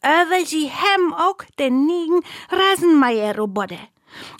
[0.00, 3.78] Aber sie hem auch den nigen Rasenmeier-Roboter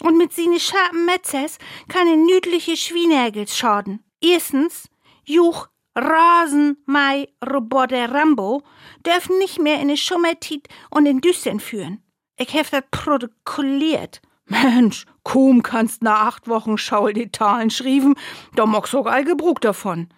[0.03, 1.59] und mit seine scharfen Metzes
[1.89, 4.05] kann in nüdliche Schwienägels schaden.
[4.21, 4.89] Erstens,
[5.25, 8.63] Juch, Rasen, Mai, Roboter Rambo
[9.05, 12.03] dürfen nicht mehr in die Schummertit und in Düstern führen.
[12.37, 14.21] Ich hab das protokolliert.
[14.45, 18.15] Mensch, kaum kannst nach acht Wochen Schaul die Talen schrieben,
[18.55, 20.09] da mock sogar Gebrug davon.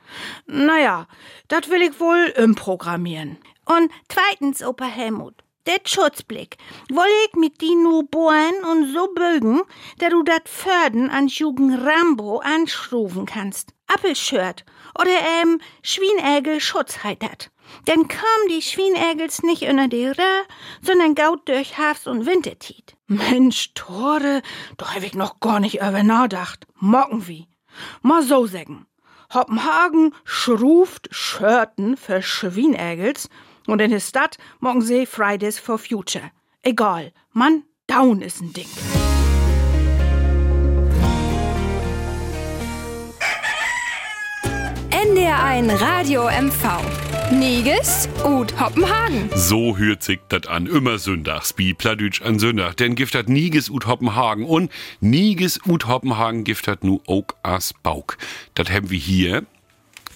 [0.46, 1.06] Naja,
[1.48, 3.38] dat will ich wohl umprogrammieren.
[3.64, 6.56] Und zweitens, Opa Helmut, der Schutzblick.
[6.90, 9.62] Woll ich mit die nur bohren und so bögen,
[9.98, 13.74] dass du dat Förden an Jugend Rambo anschrufen kannst.
[13.86, 14.64] Appelshirt
[14.98, 17.50] oder ähm Schwienägel Schutzheitert.
[17.86, 20.44] Denn kam die Schwienägels nicht unter die Röhr,
[20.82, 22.96] sondern gaut durch Herbst und Wintertiet.
[23.06, 24.42] Mensch, Tore,
[24.76, 26.66] da hab ich noch gar nicht über nachdacht.
[26.76, 27.46] Mocken wie.
[28.02, 28.86] Mal so sagen.
[29.32, 33.28] Hoppenhagen schruft Schörten für Schwienägels
[33.68, 36.30] und in der Stadt morgen sie Fridays for Future.
[36.62, 38.66] Egal, Mann, down ist ein Ding.
[44.90, 47.08] NDR1 Radio MV.
[47.30, 49.28] Niges und Hoppenhagen.
[49.34, 52.74] So hört sich dat an, immer sündags, bi Pladütsch an Sündach.
[52.74, 57.74] Denn gift hat Niges ut Hoppenhagen und Niges ut Hoppenhagen gift hat nu ook as
[57.82, 58.16] Bauk.
[58.54, 59.44] Dat haben wir hier.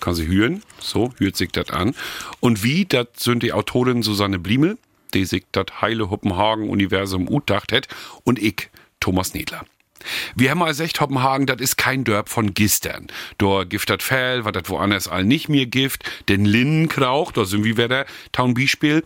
[0.02, 0.64] Kann sie hören.
[0.80, 1.94] So hört sich dat an.
[2.40, 4.76] Und wie, dat sind die Autorin Susanne Bliemel,
[5.14, 7.86] die sich dat heile Hoppenhagen-Universum utdacht het.
[8.24, 9.64] Und ich, Thomas Nedler.
[10.34, 13.06] Wir haben mal gesagt, Hoppenhagen, das ist kein Dörp von Gistern.
[13.38, 16.02] Dor giftet Fell, war das woanders all nicht mehr Gift.
[16.28, 19.04] Den Linnenkrauch, da sind wir wieder, Taun Beispiel.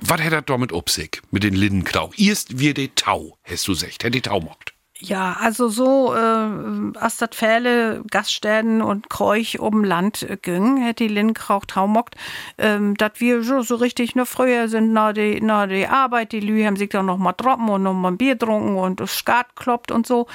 [0.00, 2.14] Was hätt das damit upsig, mit den Linnenkrauch?
[2.16, 4.73] Erst wir de Tau, hast du gesagt, hätt die Tau mockt.
[5.06, 11.04] Ja, also so, äh, als das Pfähle, Gaststätten und Kreuch um Land äh, ging, hätte
[11.04, 12.14] die Lindenkrauch taumockt,
[12.56, 16.40] ähm, dass wir so, so richtig nur früher sind, nach die, nach die Arbeit, die
[16.40, 19.14] Lü haben sich dann noch mal trocken und noch mal ein Bier getrunken und das
[19.14, 20.26] Skat kloppt und so.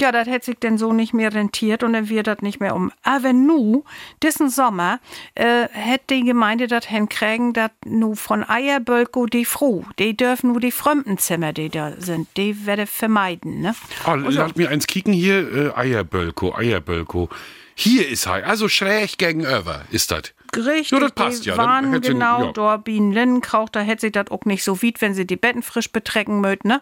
[0.00, 2.74] Ja, das hätte sich denn so nicht mehr rentiert und dann wird das nicht mehr
[2.74, 2.90] um.
[3.04, 3.84] Aber nu,
[4.24, 4.98] diesen Sommer,
[5.36, 10.60] äh, hätte die Gemeinde das hinkriegen, dass nu von Eierbölko die froh, die dürfen nur
[10.60, 13.76] die Fremdenzimmer, die da sind, die werde vermeiden, ne?
[14.08, 17.28] Oh, lass mir eins kicken hier, äh, Eierbölko, Eierbölko.
[17.74, 20.32] Hier ist er, also schräg gegenüber ist das.
[20.54, 21.56] Richtig, Ja, das passt die ja.
[21.56, 22.52] Dann waren hätte- genau ja.
[22.52, 25.62] dort Bienen Linnenkrauch, da hätte sie das auch nicht so weit, wenn sie die Betten
[25.62, 26.80] frisch betrecken möchten, ne?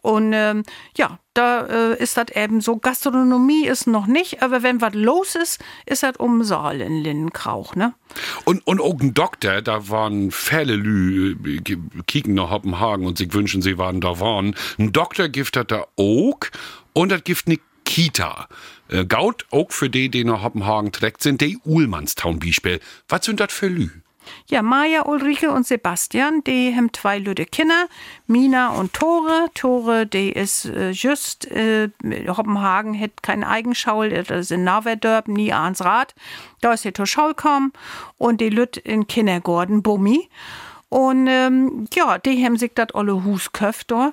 [0.00, 0.62] Und ähm,
[0.96, 5.34] ja, da äh, ist das eben so, Gastronomie ist noch nicht, aber wenn was los
[5.34, 7.94] ist, ist das um Saal in Linnenkrauch, ne?
[8.44, 13.32] Und, und auch ein Doktor, da waren viele Lü, äh, kicken nach Hoppenhagen und sich
[13.32, 14.54] wünschen, sie waren da waren.
[14.78, 16.38] Ein Doktor gift hat da auch
[16.92, 18.48] und das gift ne Kita.
[18.92, 22.80] Äh, Gaut auch für die, die nach Hoppenhagen trägt, sind die Uhlmannstown Beispiel.
[23.08, 23.88] Was sind das für Lü?
[24.46, 27.88] Ja, Maja, Ulrike und Sebastian, die haben zwei lüde Kinder,
[28.28, 29.48] Mina und Tore.
[29.54, 31.88] Tore, die ist äh, just, äh,
[32.28, 36.14] Hoppenhagen hat keinen Eigenschaul, das ist in Naverdörp, nie ans Rad.
[36.60, 37.72] Da ist die zur Schaul kommen
[38.16, 40.28] und die lüt in Kindergarten Bummi.
[40.88, 44.12] Und ähm, ja, die haben sich das alle Hus köft da.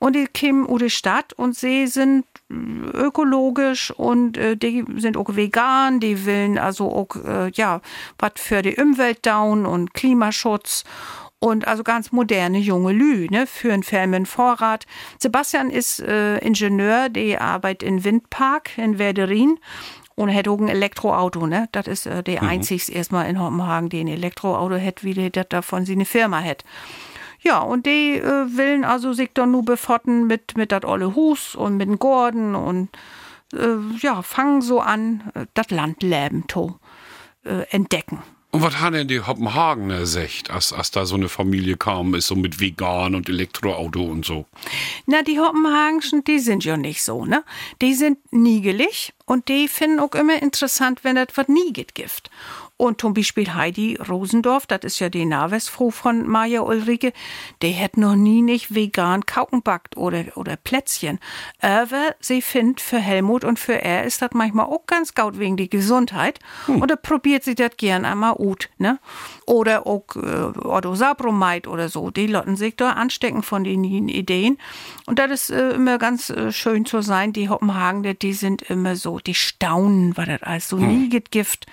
[0.00, 5.16] Und die kämen u die Stadt und sie sind äh, ökologisch und äh, die sind
[5.16, 7.80] auch vegan, die willen also auch, äh, ja,
[8.18, 10.84] was für die Umwelt down und Klimaschutz.
[11.38, 14.86] Und also ganz moderne junge Lü, ne, für einen Firmen Vorrat.
[15.18, 19.58] Sebastian ist äh, Ingenieur, der arbeitet in Windpark in Werderin
[20.14, 21.68] und hat auch ein Elektroauto, ne?
[21.72, 25.48] Das ist äh, der einzigste erstmal in Hoppenhagen, der ein Elektroauto hat, wie der das
[25.50, 26.64] davon seine Firma hat.
[27.46, 31.54] Ja, und die äh, willen also sich dann nur befotten mit, mit dat olle Hus
[31.54, 32.88] und mit Gordon und
[33.52, 36.80] äh, ja, fangen so an, äh, das Landleben to
[37.44, 38.20] äh, entdecken.
[38.50, 42.26] Und was haben denn die Hoppenhagener secht, als, als da so eine Familie kam, ist
[42.26, 44.46] so mit vegan und Elektroauto und so?
[45.04, 47.44] Na, die Hoppenhagenschen, die sind ja nicht so, ne?
[47.80, 52.30] Die sind niegelig und die finden auch immer interessant, wenn das was nieget gibt.
[52.78, 57.14] Und zum Beispiel Heidi Rosendorf, das ist ja die Nahwestfrau von Maja Ulrike,
[57.62, 61.18] die hat noch nie nicht vegan Kauken backt oder, oder Plätzchen.
[61.60, 65.56] Aber sie findet für Helmut und für er ist das manchmal auch ganz gut wegen
[65.56, 66.38] die Gesundheit.
[66.66, 68.98] Und da probiert sie das gern einmal ut, ne?
[69.46, 72.10] Oder auch äh, Otto Sabromeit oder so.
[72.10, 74.58] Die lotten sich da anstecken von den Ideen.
[75.06, 77.32] Und das ist äh, immer ganz äh, schön zu sein.
[77.32, 81.66] Die Hoppenhagen, die sind immer so, die staunen, was das alles so nie gibt Gift.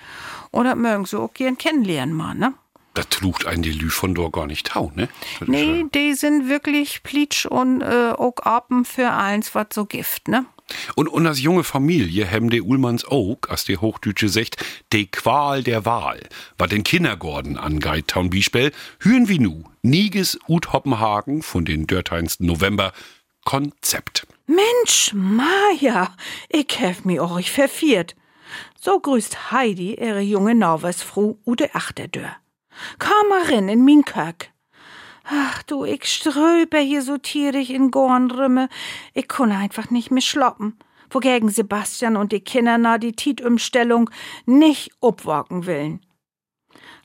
[0.62, 2.54] Das mögen sie auch gern kennenlernen mal, ne?
[2.94, 5.08] Da trugt ein die Lü von dort gar nicht tau, ne?
[5.40, 9.84] Das Nee, ja- die sind wirklich plitsch und äh, auch Apen für eins, was so
[9.84, 10.46] Gift, ne?
[10.94, 15.62] Und, und als junge Familie haben die Ullmanns auch, als die Hochdütsche sagt, die Qual
[15.62, 16.20] der Wahl,
[16.56, 22.46] was den Kindergarten angeht, Town Biespel, hören wir nu, Niges ut Hoppenhagen von den Dörteinsten
[22.46, 22.92] November,
[23.44, 24.26] Konzept.
[24.46, 26.14] Mensch, Maja,
[26.48, 28.14] ich hef mi euch verfiert.
[28.84, 32.36] So grüßt Heidi ihre junge Norwersfrau Ude Achterdör.
[32.98, 34.50] Komm mal rein in min Köck.
[35.24, 38.68] Ach du, ich ströber hier so tierig in Gornrümme.
[39.14, 40.78] Ich kann einfach nicht mehr schloppen.
[41.08, 44.10] Wogegen Sebastian und die Kinder na die Tietumstellung
[44.44, 46.04] nicht obwagen willen.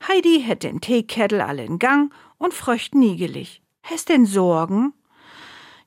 [0.06, 3.62] Heidi hätt den Teekettel alle in Gang und fröcht niegelig.
[3.84, 4.92] Hast denn Sorgen?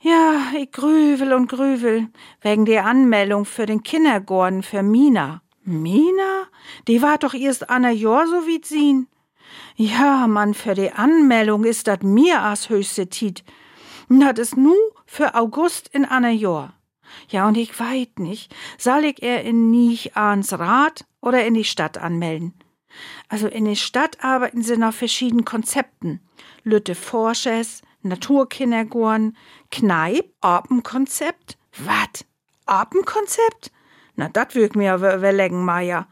[0.01, 2.09] Ja, ich grüvel und grüvel.
[2.41, 5.43] Wegen der Anmeldung für den Kindergarten für Mina.
[5.64, 6.48] Mina?
[6.88, 9.09] Die war doch erst Anna Jahr so wie sien.
[9.77, 13.44] Ja, Mann, für die Anmeldung ist dat mir as höchste Tit.
[14.09, 14.75] Dat is nu
[15.07, 16.75] für August in Anna Jahr.
[17.29, 21.64] Ja, und ich weit nicht, soll ich er in nicht ans Rad oder in die
[21.64, 22.55] Stadt anmelden.
[23.29, 26.20] Also in der Stadt arbeiten sie nach verschiedenen Konzepten.
[26.62, 29.37] Lütte Forsches, Naturkindergorn,
[29.70, 31.57] Kneip, Apenkonzept.
[31.79, 32.27] Wat?
[32.66, 33.72] Apenkonzept?
[34.16, 36.07] Na, dat wirkt mir überlegen, Maja.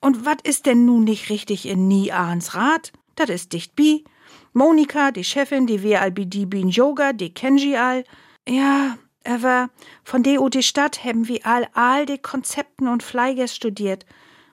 [0.00, 2.92] Und wat ist denn nun nicht richtig in Nie Ahns Rat?
[3.14, 4.04] Dat ist dicht bi.
[4.52, 8.04] Monika, die Chefin, die wir all die bin Yoga, die kenji all.
[8.48, 9.70] Ja, aber
[10.04, 14.06] von de o die Stadt haben wir all all die Konzepten und Fleiges studiert.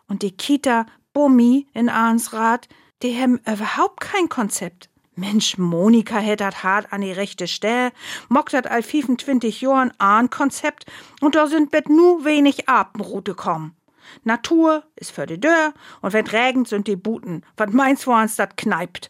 [0.08, 2.67] Und die Kita, Bummi in Ahns Rat,
[3.01, 4.89] die haben überhaupt kein Konzept.
[5.15, 7.91] Mensch, Monika hätt dat hart an die rechte Stelle,
[8.30, 10.86] mockt dat all 25 Jahren ein Konzept
[11.21, 13.76] und da sind bet nu wenig Abendroute kommen.
[14.23, 18.36] Natur ist für die Dörr und wenn regnet sind die Buten, wat meinst wo uns
[18.36, 19.10] dat kneipt.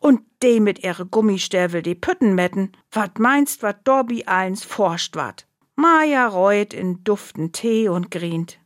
[0.00, 5.46] Und de mit ihre Gummistävel die Pütten metten, wat meinst wat Dorbi eins forscht wat.
[5.74, 8.58] Maja reut in duften Tee und grient.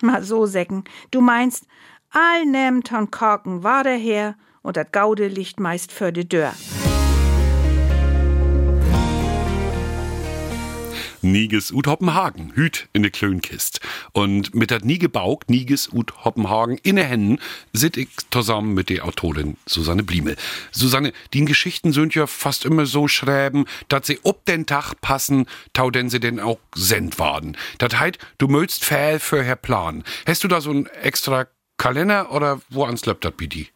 [0.00, 1.66] Mal so säcken, du meinst,
[2.10, 6.54] all nem ton Korken war daher und dat Gaude liegt meist für die Dörr.
[11.22, 13.80] Niges ut Hoppenhagen, Hüt in de Klönkist.
[14.12, 17.38] Und mit dat nie gebaugt, Niges ut Hoppenhagen in de Händen,
[17.72, 20.36] sit ich zusammen mit der Autorin Susanne Bliemel.
[20.70, 25.46] Susanne, die Geschichten sind ja fast immer so schreiben, dass sie ob den Tag passen,
[25.72, 27.56] tau denn sie denn auch send worden.
[27.78, 30.04] Dat heit, du möchtst fehl für Herr Plan.
[30.26, 31.46] Hast du da so ein extra
[31.78, 33.68] Kalender oder wo ans löppt dat bei die?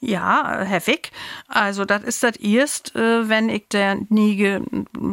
[0.00, 1.10] Ja, Wick.
[1.48, 4.60] Also, das ist das erst, äh, wenn ich der nie Ge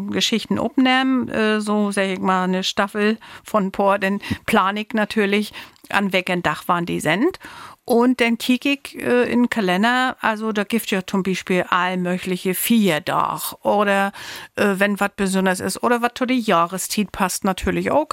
[0.10, 5.54] Geschichten opnehme, äh, so sag ich mal eine Staffel von Por, dann plan ich natürlich,
[5.89, 7.39] an welchem Dach waren die send.
[7.88, 11.98] Und dann kiek ich äh, in den Kalender, also da gibt ja zum Beispiel all
[11.98, 14.12] mögliche vier Dach oder
[14.56, 18.10] äh, wenn was besonders ist oder was zu der Jahreszeit passt natürlich auch.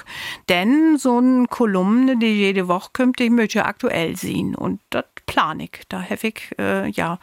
[0.47, 5.05] Denn so eine Kolumne, die jede Woche kommt, die möchte ja aktuell sehen und das
[5.25, 5.81] plan ich.
[5.89, 7.17] Da habe ich, äh, ja,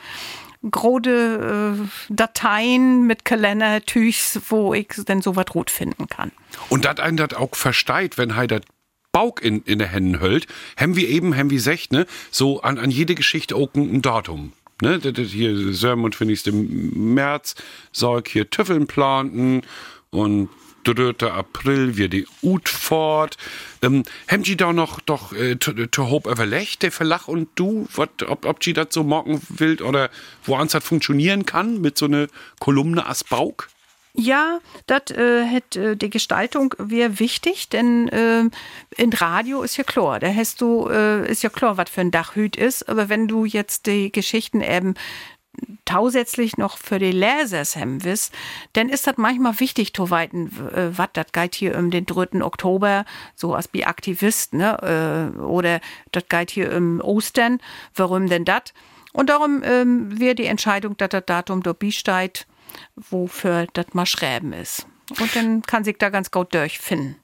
[0.69, 6.33] große äh, Dateien mit Kalendertüchs, wo ich denn so was rot finden kann.
[6.69, 8.65] Und dat einen dat auch versteht, wenn halt dat
[9.13, 10.47] Bauch in, in der Händen hüllt,
[10.77, 14.53] haben wir eben, haben wir secht, ne, so an, an jede Geschichte auch ein, Datum.
[14.83, 17.55] Ne, das, das hier Sörmund finde ich im März,
[17.93, 19.63] ich hier Tüffeln planten
[20.11, 20.49] und
[20.85, 21.31] 3.
[21.31, 23.37] April wir die Ut fort.
[23.83, 28.23] Ähm, haben Sie da noch doch äh, to hope überlegt, der Verlach und du, wat,
[28.23, 30.11] ob, ob Sie das so morgen will oder
[30.45, 33.67] wo ans das funktionieren kann mit so einer Kolumne as Bauch?
[34.13, 38.43] Ja, das äh, hat äh, die Gestaltung wäre wichtig, denn äh,
[38.97, 42.11] in Radio ist ja klar, da hast du äh, ist ja klar, was für ein
[42.11, 44.95] Dachhüt ist, aber wenn du jetzt die Geschichten eben
[45.85, 48.33] tausätzlich noch für die Lesers haben wisst,
[48.73, 52.43] dann ist das manchmal wichtig zu weiten, äh, was das geht hier um den 3.
[52.43, 55.81] Oktober, so als wie Aktivist, ne, äh, oder
[56.13, 57.61] das geht hier um Ostern,
[57.95, 58.63] warum denn das?
[59.13, 62.47] Und darum ähm, wäre die Entscheidung, dass das Datum dabei steht,
[62.97, 64.87] wofür das mal schreiben ist.
[65.19, 67.17] Und dann kann sich da ganz gut durchfinden.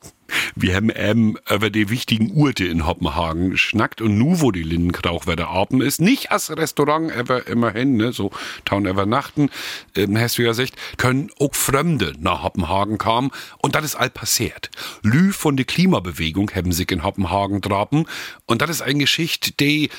[0.56, 5.26] Wir haben eben über die wichtigen Urte in Hoppenhagen geschnackt und nu, wo die Lindenkrauch
[5.26, 8.32] wieder ist, nicht als Restaurant ever immerhin, ne, so
[8.64, 9.50] taun übernachten,
[9.94, 14.10] ähm, hast du ja gesagt, können auch Fremde nach Hoppenhagen kommen und das ist all
[14.10, 14.70] passiert.
[15.02, 18.06] Lü von der Klimabewegung haben sich in Hoppenhagen drapen
[18.46, 19.90] und das ist eine Geschichte, die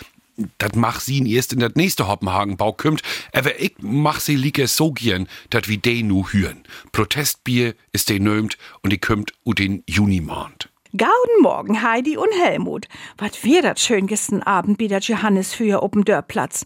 [0.57, 3.01] dat mach sie erst in dat nächste Hoppenhagenbau kümmt,
[3.33, 6.63] aber ich mach sie liege so gern, dat wie de nu hüren.
[6.91, 10.69] Protestbier ist de nömt und die kümmt u den Juni mahnt.
[10.95, 12.87] Gauden Morgen, Heidi und Helmut.
[13.17, 16.65] Wat wir dat schön gestern Abend bi dat Johannes für open Dörrplatz.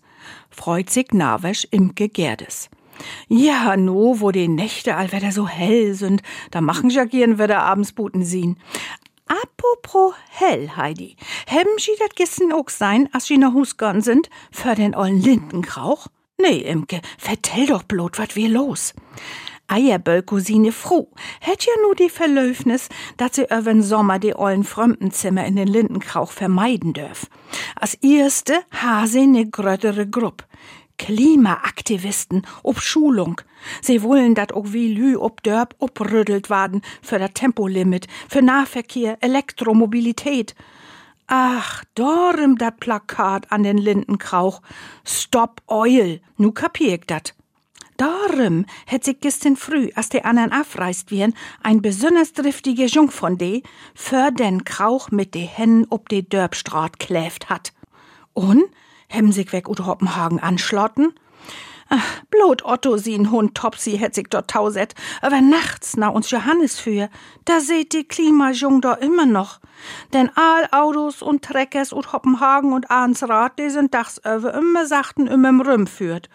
[0.49, 2.69] Freut sich Nawesch im Gegerdes.
[3.27, 7.93] Ja, no, wo die Nächte allwetter so hell sind, da machen ja gern wieder abends
[7.93, 8.57] Buten sehen.
[9.31, 11.15] Apropos hell, Heidi.
[11.47, 16.07] Hebben Sie dat gestern auch sein, als Sie nach Hus sind, für den ollen Lindenkrauch?
[16.37, 18.93] Nee, Imke, vertell doch blot, wat wir los.
[19.67, 21.07] Eierböll-Cousine Fru
[21.39, 26.33] hätt ja nur die Verlöfnis, dass sie öwen Sommer die ollen Fremdenzimmer in den Lindenkrauch
[26.33, 27.27] vermeiden dürf.
[27.79, 30.45] Als erste ha sie ne gröttere Grupp.
[31.01, 33.41] Klimaaktivisten ob Schulung.
[33.81, 39.17] Sie wollen, dat auch wie Lü ob Dörp oprüttelt werden für das Tempolimit, für Nahverkehr,
[39.21, 40.53] Elektromobilität.
[41.25, 44.61] Ach, dorem dat Plakat an den Lindenkrauch.
[45.03, 46.21] Stop Oil.
[46.37, 47.33] Nu kapier ich dat.
[47.97, 53.39] Darum hätt sich gestern früh, als die anderen abreist wären, ein besonders driftige Jung von
[53.39, 53.63] de,
[53.95, 57.73] für den Krauch mit de Hennen ob de Dörbstraat kläft hat.
[58.33, 58.65] Und
[59.11, 61.13] haben sich weg Udo Hoppenhagen anschlotten?
[62.29, 67.09] Blot Otto sie'n Hund Topsy hätt sich dort tauset, aber nachts na uns Johannes für,
[67.45, 69.59] da seht die Klimajung doch immer noch.
[70.13, 75.27] Denn all Autos und Treckers und Hoppenhagen und Ahnsrad, die sind dachs über immer sachten
[75.27, 76.29] immer im Rüm führt.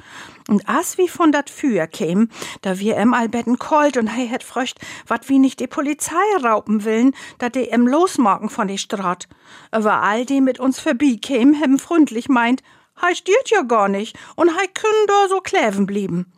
[0.49, 2.29] Und as wie von dat Führ käm,
[2.63, 6.85] da wir em allbetten kalt und hey het fröcht, wat wie nicht die Polizei rauben
[6.85, 9.29] willen, da die em losmachen von die Straat.
[9.77, 12.63] Über all die mit uns vorbei käm, hem freundlich meint,
[13.01, 16.33] Hei stiert ja gar nicht und hei können da so kläven blieben.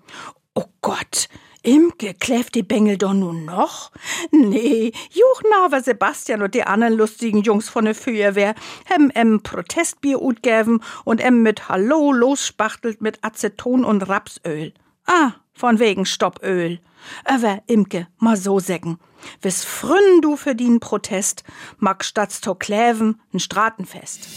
[0.55, 1.29] Oh Gott,
[1.63, 3.91] Imke, kläft die Bengel doch nun noch?
[4.31, 8.55] Nee, Juchnaver Sebastian und die anderen lustigen Jungs von der Feuerwehr
[8.87, 14.73] hem em Protestbier utgäven und em mit Hallo losspachtelt mit Aceton und Rapsöl.
[15.07, 16.81] Ah, von wegen Stoppöl.
[17.25, 18.99] Aber Imke, mal so säcken.
[19.43, 21.45] Wis frünn du für den Protest,
[21.79, 24.29] mag statt to kläven n Stratenfest.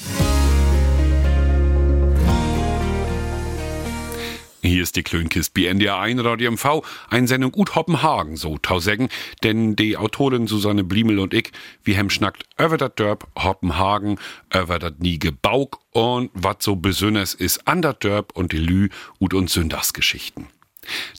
[4.63, 9.09] Hier ist die Klönkist BNDR 1 Radio MV, eine Sendung Ut Hoppenhagen, so tausägen,
[9.41, 11.51] denn die Autorin Susanne Bliemel und ich,
[11.83, 14.19] wir hem schnackt über dat Dörp Hoppenhagen,
[14.53, 18.89] über dat Niege Bauk und wat so besonders ist an dat Dörp und die Lü
[19.19, 20.45] Ut und Sündagsgeschichten.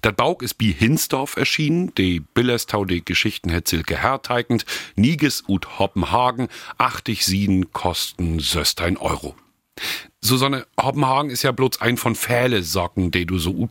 [0.02, 4.64] Dat Bauk ist bi Hinsdorf erschienen, de Billerstau de Geschichten het Silke herteigend,
[4.94, 6.46] Niges ut Hoppenhagen,
[6.78, 9.34] 80 Sieden kosten söstein Euro.
[10.24, 13.70] Susanne Hoppenhagen ist ja bloß ein von Fähle Socken, die du so gut.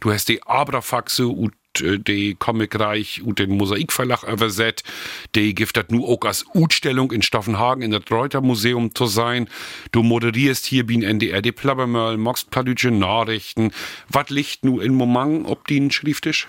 [0.00, 4.84] Du hast die Abrafaxe und äh, die Comicreich und den Mosaikverlag übersetzt.
[5.34, 9.48] Die giftet nu auch als Utstellung in Stoffenhagen in das Reuter Museum zu sein.
[9.90, 13.72] Du moderierst hier bin NDR die Plabbermöll, machst pladütsche Nachrichten.
[14.08, 16.48] Was liegt nu in Moment ob den Schrifttisch?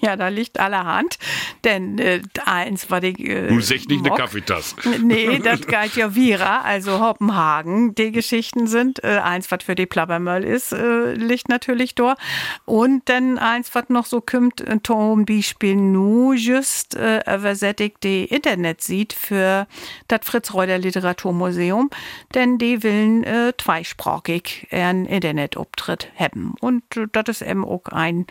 [0.00, 1.18] Ja, da liegt allerhand.
[1.64, 3.12] Denn äh, eins war die.
[3.24, 4.18] Äh, Du sech nicht eine Mock.
[4.18, 4.76] Kaffeetasse.
[5.02, 7.94] Nee, das galt ja Vira, also Hoppenhagen.
[7.94, 12.16] Die Geschichten sind äh, eins, was für die Plabbermöll ist, äh, liegt natürlich da.
[12.64, 18.24] Und dann eins, was noch so kommt, äh, zum Beispiel nur just äh, übersättigt die
[18.24, 19.66] Internet sieht für
[20.08, 21.90] das Fritz-Reuter Literaturmuseum.
[22.34, 26.54] Denn die willen äh, zweisprachig ein Internetauftritt haben.
[26.60, 28.26] Und äh, das ist eben auch ein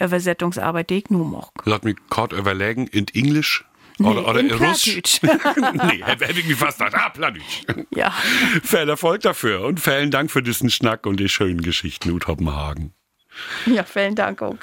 [0.00, 1.50] Übersetzungsarbeit, die ich nur mag.
[1.64, 3.64] Lass mich kurz überlegen, in Englisch?
[4.00, 5.20] Oder, oder in in Russisch?
[5.20, 5.74] Plattdeutsch.
[5.98, 6.94] nee, hätte ich mich fast gedacht.
[6.96, 7.62] Ah, Pladütsch.
[7.94, 8.12] ja.
[8.62, 12.92] Viel Erfolg dafür und vielen Dank für diesen Schnack und die schönen Geschichten ut Hoppenhagen.
[13.66, 14.56] ja, vielen Dank auch.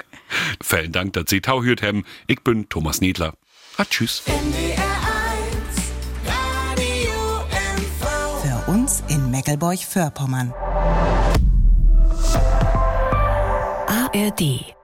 [0.62, 2.04] Vielen Dank, dass Sie tau hört haben.
[2.26, 3.34] Ich bin Thomas Nedler.
[3.78, 4.22] Ah, tschüss.
[8.42, 10.52] Für uns in Meckelburg-Vorpommern.
[13.88, 14.74] ARD